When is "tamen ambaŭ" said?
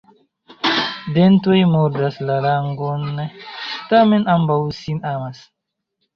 3.93-4.59